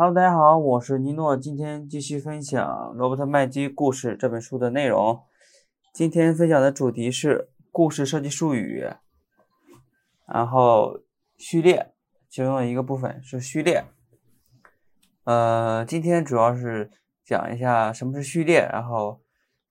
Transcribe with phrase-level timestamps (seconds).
[0.00, 5.24] Hello，大家好，我是尼诺，今天继续分享《罗伯特麦基故事》这本书的内容。
[5.92, 8.86] 今天分享的主题是故事设计术语，
[10.24, 11.00] 然后
[11.36, 11.94] 序列
[12.28, 13.86] 其中的一个部分是序列。
[15.24, 16.92] 呃，今天主要是
[17.24, 19.20] 讲一下什么是序列，然后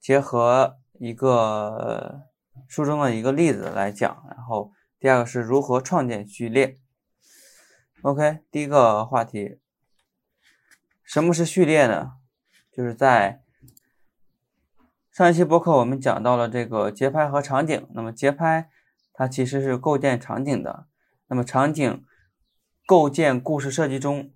[0.02, 2.24] 结合一个
[2.68, 6.76] 书中的一个例子来讲，然后第二个是如何创建序列。
[8.02, 9.60] OK，第一个话题。
[11.08, 12.16] 什么是序列呢？
[12.70, 13.42] 就是在
[15.10, 17.88] 上一期播客我们讲到了这个节拍和场景。
[17.94, 18.70] 那么节拍
[19.14, 20.86] 它其实是构建场景的，
[21.28, 22.06] 那么场景
[22.86, 24.34] 构建故事设计中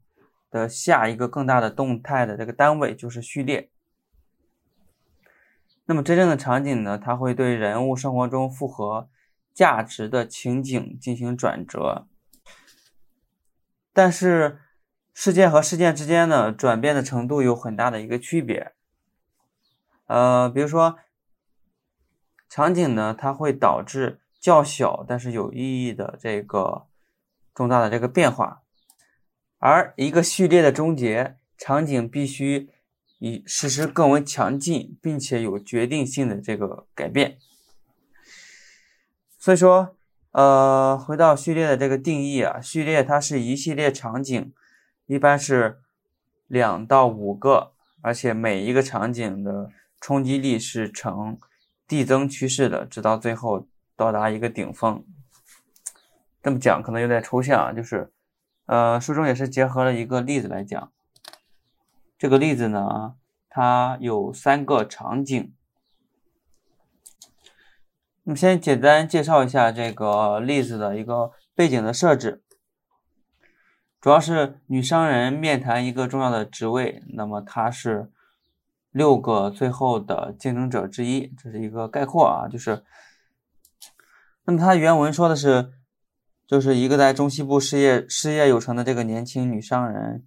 [0.49, 3.69] 的下一个更大的动态的这个单位就是序列。
[5.87, 9.09] 那么真正的场景呢，它会对人物生活中复合
[9.53, 12.07] 价值的情景进行转折，
[13.91, 14.59] 但是。
[15.13, 18.71] 事件和事件之间的转变的程度有很大的一个区别，
[20.07, 20.97] 呃，比如说
[22.47, 26.87] 场景呢，它会导致较小但是有意义的这个
[27.53, 28.61] 重大的这个变化，
[29.59, 32.69] 而一个序列的终结，场景必须
[33.19, 37.37] 以实施更为强劲并且有决定性的这个改变。
[39.37, 39.95] 所以说，
[40.31, 44.53] 呃，回到序列的这个定义啊，序列它是一系列场景。
[45.11, 45.81] 一般是
[46.47, 51.37] 两到五个，而且每一个场景的冲击力是呈
[51.85, 53.67] 递增趋势的，直到最后
[53.97, 55.03] 到达一个顶峰。
[56.41, 58.13] 这么讲可能有点抽象啊，就是，
[58.67, 60.93] 呃，书中也是结合了一个例子来讲。
[62.17, 63.15] 这个例子呢，
[63.49, 65.53] 它有三个场景。
[68.23, 72.41] 我们先简单介绍一下这个例子的一个背景的设置。
[74.01, 78.11] 主要是女商人面谈一个重要的职位，那么她是
[78.89, 82.83] 六个最后的竞争者之一，这是一个概括啊，就是，
[84.45, 85.73] 那么它原文说的是，
[86.47, 90.25] 就是一个在中西部事业事业有成的这个年轻女商人，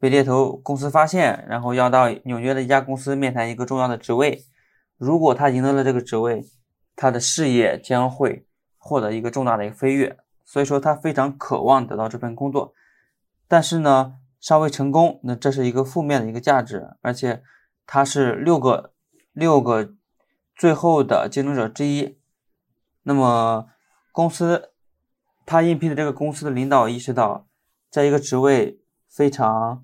[0.00, 4.44] 被猎头公司发现，然后要到纽约的一家公司面谈一个重要的职位，
[4.98, 6.44] 如果她赢得了这个职位，
[6.96, 8.44] 她的事业将会
[8.78, 10.18] 获得一个重大的一个飞跃。
[10.44, 12.74] 所以说他非常渴望得到这份工作，
[13.48, 17.42] 但是呢，尚未成功，那这是一个负面的一个价值，而且
[17.86, 18.92] 他是六个
[19.32, 19.94] 六个
[20.54, 22.18] 最后的竞争者之一。
[23.04, 23.68] 那么
[24.12, 24.70] 公司
[25.44, 27.46] 他应聘的这个公司的领导意识到，
[27.90, 29.82] 在一个职位非常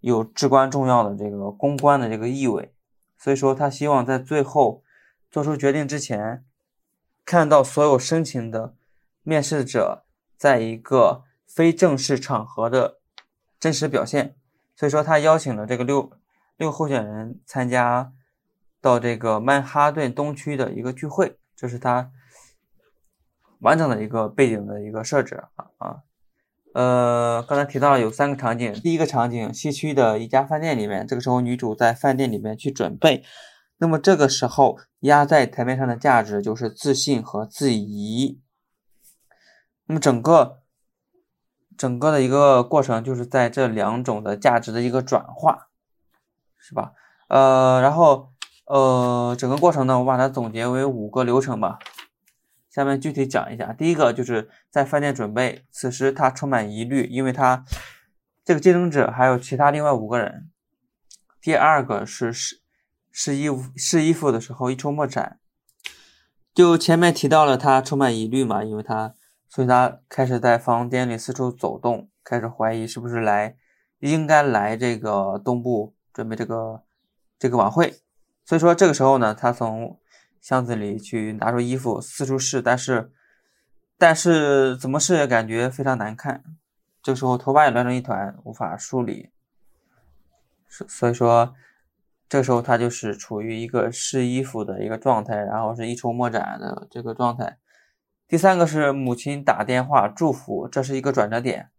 [0.00, 2.74] 有至关重要的这个公关的这个意味，
[3.16, 4.82] 所以说他希望在最后
[5.30, 6.44] 做出决定之前，
[7.24, 8.74] 看到所有申请的
[9.26, 10.04] 面试者。
[10.38, 12.98] 在一个非正式场合的
[13.58, 14.36] 真实表现，
[14.76, 16.12] 所以说他邀请了这个六
[16.58, 18.12] 六候选人参加
[18.82, 22.10] 到这个曼哈顿东区的一个聚会，这是他
[23.60, 25.96] 完整的一个背景的一个设置啊啊，
[26.74, 33.24] 呃，刚才提到了有三个场景，第一个场景西区的一家饭店里面，这个时候女主在饭店里面去准备，
[33.78, 38.42] 那么这个时候压在台面上的价值就是自信和自疑。
[39.86, 40.62] 那么整个
[41.76, 45.68] 整个的一个过程就是在这两种的价值的一个转化，
[46.58, 46.92] 是吧？
[47.28, 48.32] 呃，然后
[48.66, 51.78] 呃，整个过程呢，我把它总结为五个流程吧。
[52.68, 53.72] 下面具体讲一下。
[53.72, 57.64] 第一个就是在饭店准备，此时他充满疑虑，因为他
[58.44, 60.50] 这个竞争者还有其他另外五个人。
[61.40, 62.60] 第二个是试
[63.12, 65.38] 试衣服试衣服的时候一筹莫展，
[66.52, 69.14] 就前面提到了他充满疑虑嘛，因为他。
[69.48, 73.56] 所以他开始在房间里四处走动，开始怀疑是不是来
[74.00, 76.82] 应该来这个东部准备这个
[77.38, 77.94] 这个晚会。
[78.44, 79.98] 所以说这个时候呢，他从
[80.40, 83.10] 箱子里去拿出衣服四处试，但是
[83.96, 86.44] 但是怎么试也感觉非常难看。
[87.02, 89.30] 这个时候头发也乱成一团，无法梳理。
[90.68, 91.54] 所所以说
[92.28, 97.58] 这个时候他就是处于一个试衣服的一个状态，然后是一筹莫展的这个状态。
[98.28, 101.70] 第三个是母亲打电话祝福，这是一个转折点。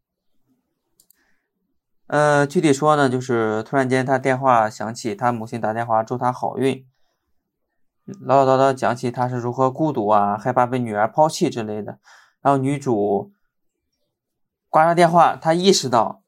[2.07, 6.87] 呃，具体说呢，就是突然间他电话响起，他母亲打电话祝他好运，
[8.21, 11.99] 唠唠叨叨讲起他是如何孤独啊，害怕被女儿抛弃之类的。
[12.41, 13.33] 然后女主
[14.69, 16.23] 挂上电话，她意识到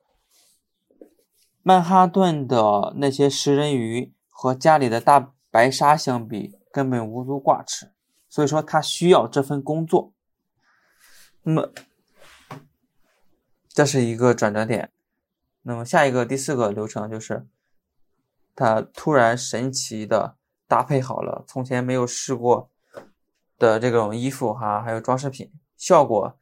[1.64, 7.94] 曼哈顿的那些食人鱼和家里的大白鲨相比，根本无足挂齿。
[8.40, 10.14] 所以说他需要这份工作，
[11.44, 11.74] 那么
[13.68, 14.94] 这是一个转折点。
[15.64, 17.46] 那么下一个第四个流程就是，
[18.56, 20.38] 他突然神奇的
[20.70, 22.70] 搭配好了从前没有试过
[23.58, 26.38] 的这种衣服哈，还有装饰品，效果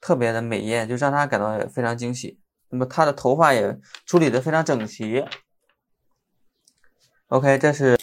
[0.00, 2.40] 特别的美艳，就让他感到也非常惊喜。
[2.70, 5.24] 那么他的头发也处理的非常整齐。
[7.28, 7.96] OK，这是。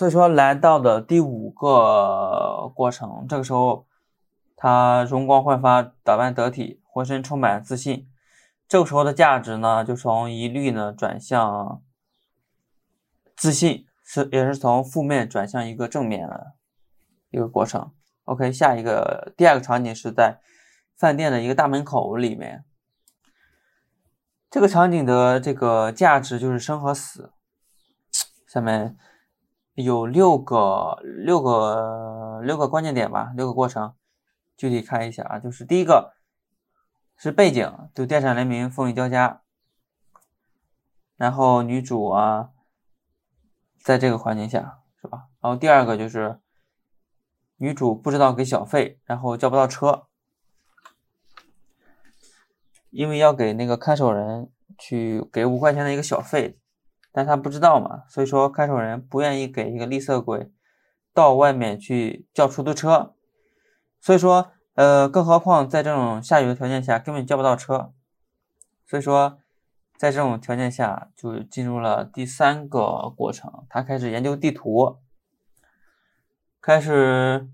[0.00, 3.86] 所以说，来到的第五个过程，这个时候
[4.56, 8.08] 他容光焕发，打扮得体，浑身充满自信。
[8.66, 11.82] 这个时候的价值呢，就从疑虑呢转向
[13.36, 16.54] 自信，是也是从负面转向一个正面的
[17.28, 17.92] 一个过程。
[18.24, 20.40] OK，下一个第二个场景是在
[20.96, 22.64] 饭店的一个大门口里面，
[24.50, 27.34] 这个场景的这个价值就是生和死。
[28.48, 28.96] 下面。
[29.74, 33.94] 有六个六个六个关键点吧，六个过程，
[34.56, 35.38] 具体看一下啊。
[35.38, 36.14] 就是第一个
[37.16, 39.42] 是背景，就电闪雷鸣，风雨交加，
[41.16, 42.50] 然后女主啊，
[43.82, 45.28] 在这个环境下是吧？
[45.40, 46.40] 然后第二个就是
[47.56, 50.06] 女主不知道给小费，然后叫不到车，
[52.90, 56.59] 因为要给那个看守人去给五块钱的一个小费。
[57.12, 60.50] 但他不知道嘛，所以说看守人不愿意给一个吝啬鬼
[61.12, 63.14] 到外面去叫出租车，
[64.00, 67.92] 所以说，呃，更何况在这种下雨的条件下根本叫不到车，
[68.86, 69.38] 所以说，
[69.96, 74.98] 在这种条件下就进入了第三个过程，他开始研究地图，
[76.60, 77.48] 开始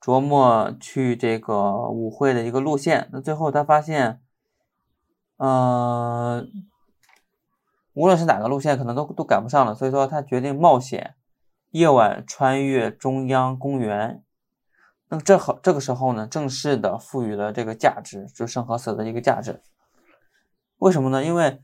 [0.00, 4.20] 琢磨去这个舞会的一个路线，那最后他发现，
[5.38, 6.48] 嗯。
[7.94, 11.14] 无论是哪个路线，可能都都赶不上了，所以说他决定冒险，
[11.70, 14.24] 夜晚穿越中央公园。
[15.08, 19.62] 那么这好，这个时候呢，正式的赋予了这个价值，就生和死的一个价值。
[20.78, 21.24] 为什么呢？
[21.24, 21.62] 因为，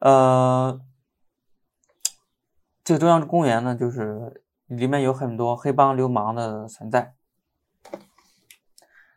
[0.00, 0.80] 呃，
[2.82, 7.14] 这个中央公园呢，就是里面有很多黑帮流氓的存在。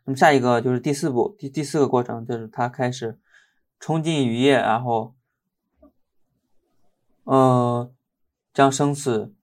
[0.04, 3.18] 那么下一个就是第四步，第第四个过程就是他开始
[3.80, 5.15] 冲进雨夜，然后。
[7.26, 7.92] 呃，
[8.54, 9.34] 将生死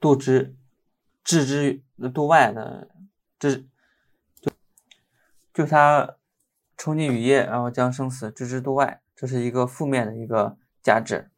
[0.00, 0.56] 度之
[1.22, 2.90] 置之度外的，
[3.38, 3.68] 置
[4.40, 4.50] 就
[5.54, 6.16] 就他
[6.76, 11.30] 冲进雨夜，然后将生死置之度外，这是一个负面的一个价值。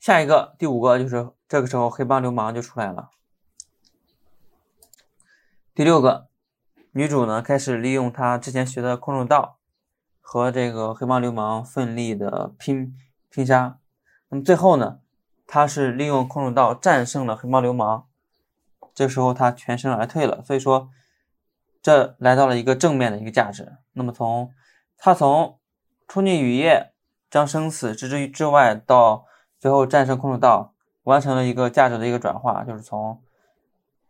[0.00, 3.10] 下一个第五个就是这个时候黑帮流氓就出来了。
[5.74, 6.30] 第六个
[6.92, 9.58] 女主呢开始利用她之前学的空手道
[10.22, 12.96] 和这个黑帮流氓奋力的拼。
[13.30, 13.78] 拼杀，
[14.28, 15.00] 那么最后呢，
[15.46, 18.06] 他是利用空手道战胜了黑帮流氓，
[18.94, 20.88] 这时候他全身而退了，所以说
[21.82, 23.76] 这来到了一个正面的一个价值。
[23.92, 24.50] 那么从
[24.96, 25.58] 他从
[26.06, 26.92] 冲进雨夜，
[27.30, 29.26] 将生死置之于之外，到
[29.58, 33.22] 最后战胜空手道，完成了一个价值的一个转化，就是从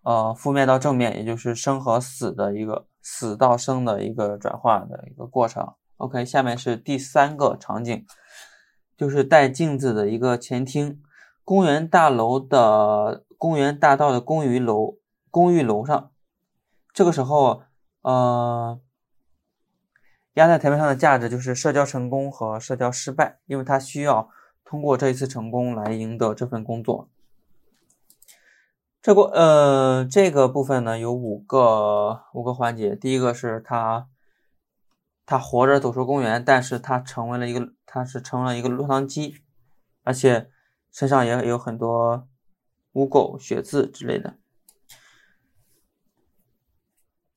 [0.03, 5.75] 呃负面到正面，也就是生和死的一个死到生的一个转化的一个过程。
[5.97, 8.07] OK，下面是第三个场景。
[8.99, 11.01] 就是带镜子的一个前厅，
[11.45, 14.99] 公园大楼的公园大道的公寓楼
[15.31, 16.11] 公寓楼上，
[16.93, 17.63] 这个时候，
[18.03, 18.81] 呃，
[20.35, 24.29] 压在台面上的价值就是社交成功和社交失败，因为他需要
[24.65, 27.09] 通过这一次成功来赢得这份工作。
[29.01, 34.09] 这个呃，这个部分呢有五个五个环节，第一个是他。
[35.31, 39.43] 他活着走出公园，但是他成为了一个，他是成了一个落汤鸡，
[40.03, 40.49] 而且
[40.91, 42.27] 身上也有很多
[42.93, 44.39] 污垢、血渍之类的。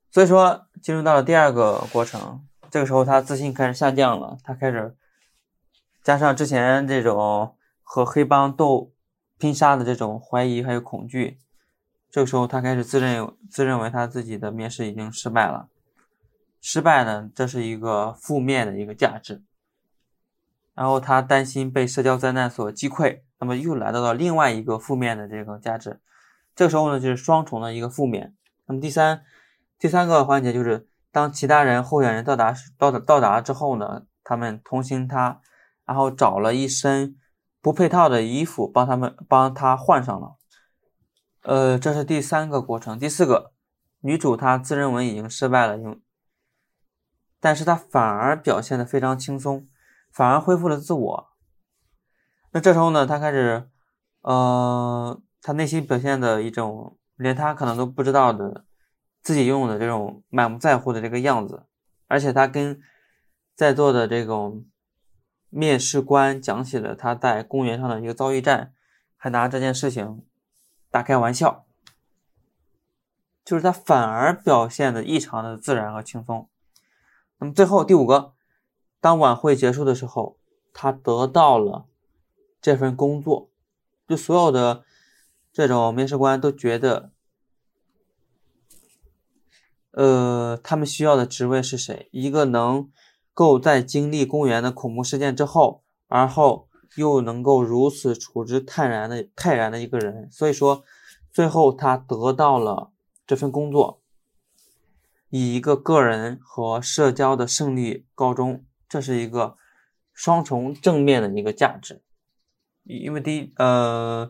[0.09, 4.95] 所以说，进入到了第二个过程，这个时候他自信开始下降了，他开始
[6.01, 8.93] 加上之前这种和黑帮斗
[9.37, 11.37] 拼杀的这种怀疑还有恐惧，
[12.09, 15.67] 这个时候他开始自认自认为他自己的面试已经失败了。
[16.61, 19.43] 失败呢，这是一个负面的一个价值。
[20.73, 25.99] 然后他担心被社交灾难所击溃，那么又来到了另外一个负面的这个价值。
[26.55, 28.35] 这个时候呢，就是双重的一个负面。
[28.67, 29.23] 那么第三
[29.77, 35.41] 第三个环节就是，当其他人候选人到达到达到达之后呢，他们同情他，
[35.85, 37.17] 然后找了一身
[37.61, 40.35] 不配套的衣服帮他们帮他换上了。
[41.43, 42.97] 呃，这是第三个过程。
[42.97, 43.51] 第四个，
[44.01, 46.01] 女主她自认为已经失败了，因
[47.41, 49.67] 但是他反而表现的非常轻松，
[50.13, 51.27] 反而恢复了自我。
[52.51, 53.67] 那这时候呢，他开始，
[54.21, 58.65] 呃，他内心表现的一种连他可能都不知道的
[59.23, 61.65] 自己拥有的这种满不在乎的这个样子。
[62.07, 62.79] 而且他跟
[63.55, 64.65] 在座的这种
[65.49, 68.73] 面试官讲起了他在公园上的一个遭遇战，
[69.17, 70.23] 还拿这件事情
[70.91, 71.65] 大开玩笑，
[73.43, 76.47] 就是他反而表现的异常的自然和轻松。
[77.41, 78.33] 那么最后第五个，
[78.99, 80.37] 当晚会结束的时候，
[80.73, 81.87] 他得到了
[82.61, 83.49] 这份工作，
[84.07, 84.85] 就所有的
[85.51, 87.11] 这种面试官都觉得。
[89.93, 92.07] 呃，他们需要的职位是谁？
[92.11, 92.89] 一个能
[93.33, 100.31] 够在经历公园的恐怖事件之后，而后又能够如此处之泰然的泰然的一个人。
[100.31, 100.83] 所以说，
[101.31, 102.91] 最后他得到了
[103.25, 104.00] 这份工作，
[105.31, 108.63] 以一个个人和社交的胜利告终。
[108.87, 109.55] 这是一个
[110.13, 112.01] 双重正面的一个价值。
[112.83, 114.29] 因为第一，呃，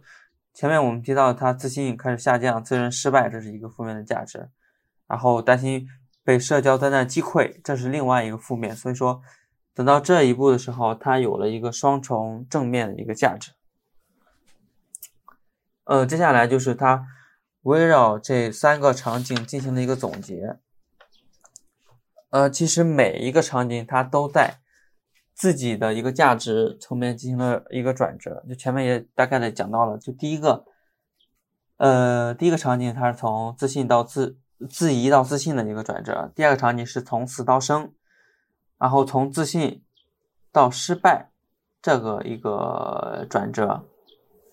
[0.54, 4.52] 前面我们提到他自信开始下降，自认失败，这是一个负面的价值。
[5.08, 5.88] 然后担心
[6.24, 8.76] 被社交灾难击溃，这是另外一个负面。
[8.76, 9.24] 所以说，
[9.74, 13.54] 等到这一步的时候，他有了一个双重正面的一个价值。
[15.86, 17.08] 呃，接下来就是他
[17.64, 20.60] 围绕这三个场景进行了一个总结。
[22.32, 24.58] 呃，其实每一个场景它都在
[25.34, 28.44] 自己的一个价值层面进行了一个转折。
[28.50, 30.66] 就前面也大概的讲到了，就第一个，
[31.78, 34.38] 呃，第一个场景它是从自信到自。
[34.70, 36.32] 自疑到自信的一个转折。
[36.36, 37.92] 第二个场景是从死到生，
[38.78, 39.84] 然后从自信
[40.52, 41.32] 到失败
[41.82, 43.88] 这个一个转折。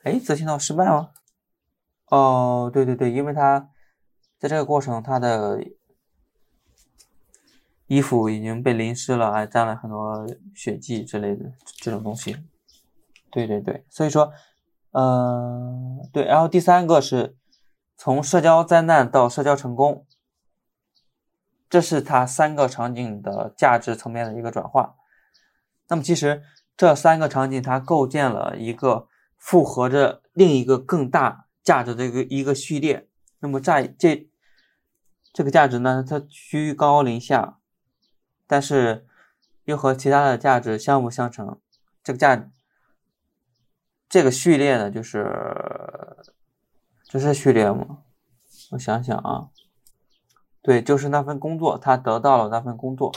[0.04, 1.10] 哎，自信到失败吗？
[2.06, 3.68] 哦，对对对，因为他
[4.38, 5.62] 在这个过程，他的
[7.88, 11.52] 衣服已经被淋湿了，还沾了很多血迹之类的
[11.82, 12.36] 这种东西。
[13.32, 14.32] 对对对，所以说，
[14.92, 16.24] 嗯，对。
[16.24, 17.34] 然后第三个是。
[18.00, 20.06] 从社交灾难到社交成功，
[21.68, 24.94] 这是它三个场景的价值层面的一个转化。
[25.88, 26.44] 那么，其实
[26.76, 33.08] 这三个场景它构建了一个复合着另一个更大价值的一个一个序列。
[33.40, 34.30] 那么，在这
[35.32, 37.58] 这个价值呢，它居高临下，
[38.48, 39.06] 但是
[39.64, 41.60] 又和其他的价值相辅相成。
[42.02, 42.50] 这个价
[44.08, 45.24] 这个序列呢，就是。
[47.10, 48.02] 这是序列吗？
[48.72, 49.48] 我想想啊，
[50.60, 53.10] 对，就是那份工作，他得到了那份工作，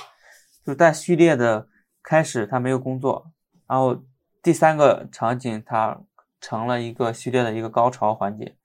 [0.66, 1.68] 就在序列的
[2.02, 3.34] 开始，他没有工作，
[3.68, 4.02] 然后
[4.42, 6.00] 第三个场景，他
[6.40, 8.56] 成了一个序列的一个高潮环节，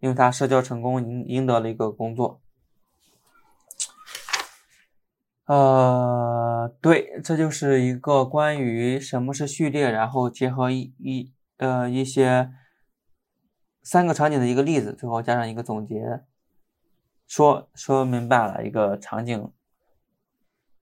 [0.00, 2.42] 因为他社交成功，赢赢得了一个工作。
[5.46, 12.52] 呃，对，这就是一个关于什么是序列，然后结合一一呃一些。
[13.88, 16.24] 三个场景的一个例子，最后加上一个总结，
[17.28, 19.52] 说说明白了一个场景，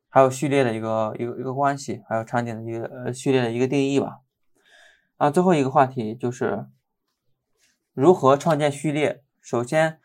[0.09, 4.21] 还有序列的一个一个一个关系，还有场景的一个呃序列的一个定义吧。
[5.19, 6.67] 啊，最后一个话题就是
[7.93, 9.23] 如何创建序列。
[9.43, 10.01] 首先，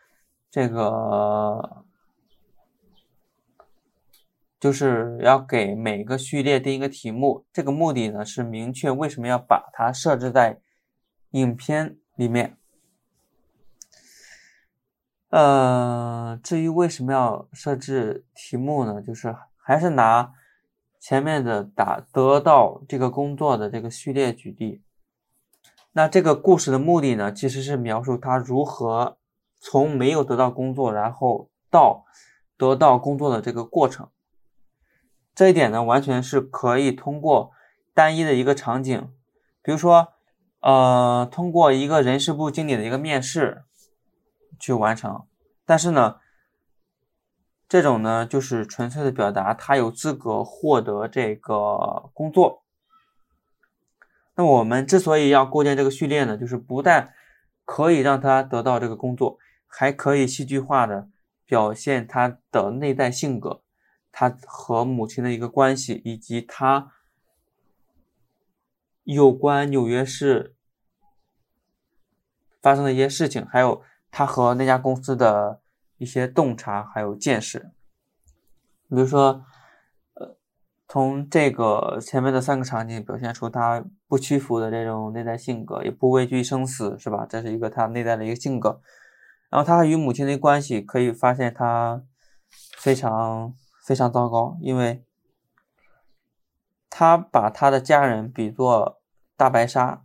[0.50, 1.86] 这个
[4.60, 10.60] 就是要给每个序列定一个题目，这个目的呢是明确为什么要把它设置在
[11.30, 12.58] 影片里面。
[15.30, 19.00] 呃，至于为什么要设置题目呢？
[19.00, 20.32] 就是还是拿
[20.98, 24.82] 前面的打得到这个工作的这个序列举例。
[25.92, 29.16] 那这个故事的目的呢，其实是描述他如何
[29.58, 32.04] 从没有得到工作，然后到
[32.58, 34.10] 得到工作的这个过程。
[35.34, 37.52] 这一点呢，完全是可以通过
[37.94, 39.10] 单一的一个场景，
[39.62, 40.12] 比如说，
[40.60, 43.64] 呃，通过一个人事部经理的一个面试。
[44.62, 45.24] 去完成，
[45.64, 46.16] 但是呢，
[47.66, 52.62] 这种呢就是纯粹的表达他有资格获得这个工作。
[54.34, 57.14] 那我们之所以要构建这个序列呢，就是不但
[57.64, 61.08] 可以让他得到这个工作，还可以戏剧化的
[61.46, 63.62] 表现他的内在性格，
[64.12, 66.92] 他和母亲的一个关系，以及他
[69.04, 70.54] 有关纽约市
[72.60, 73.82] 发生的一些事情，还有。
[74.12, 75.60] 他和那家公司的
[75.96, 77.70] 一些洞察还有见识，
[78.88, 79.44] 比如说，
[80.14, 80.36] 呃，
[80.88, 87.24] 从这个前面的三个场景表现出他不屈服的这种内在性格，也不畏惧生死，是吧？
[87.24, 88.82] 这是一个他内在的一个性格。
[89.48, 92.02] 然后他与母亲的关系可以发现他
[92.78, 93.54] 非常
[93.90, 95.04] 非常糟糕，因为
[96.88, 99.00] 他把他的家人比作
[99.36, 100.04] 大白鲨，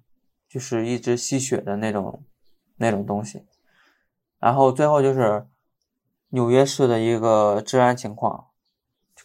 [0.50, 2.24] 就是一直吸血的那种
[2.78, 3.46] 那种东西。
[4.40, 5.46] 然后最后就是
[6.30, 8.48] 纽约市的一个治安情况，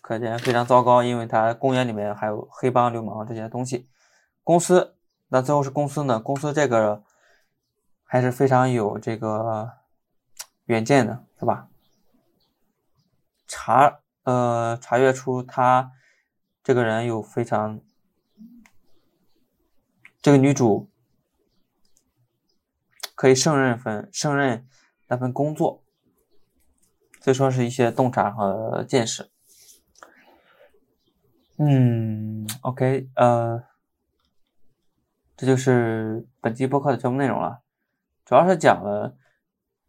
[0.03, 3.89] 可见非常糟糕，因为它公园里面还有黑帮流氓这些东西。
[4.45, 4.95] 公司，
[5.29, 6.21] 那最后是公司呢？
[6.21, 7.03] 公司这个
[8.05, 9.71] 还是非常有这个
[10.67, 11.69] 远见的，是吧？
[13.47, 14.00] 查
[14.31, 15.91] 呃查阅出他
[16.63, 17.81] 这个人有非常
[20.23, 20.89] 这个女主
[23.17, 24.67] 可以胜任份胜任
[25.09, 25.83] 那份工作，
[27.21, 29.29] 所以说是一些洞察和见识。
[31.57, 33.65] 嗯，OK，呃，
[35.37, 37.63] 这就是本期播客的全部内容了，
[38.25, 39.17] 主要是讲了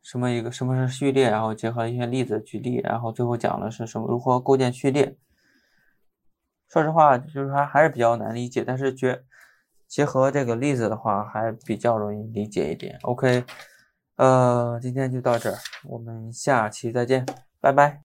[0.02, 5.16] 什么一个什么是序列，然后结合一些例子举例，然后最后讲的是什么如何构建序列。
[6.70, 9.24] 说实话，就是说还是比较难理解，但是结
[9.88, 12.98] 结合这个例子的话，还比较容易理解一点。
[13.02, 13.44] OK，
[14.16, 17.26] 呃，今天就到这儿，我们下期再见，
[17.60, 18.00] 拜拜。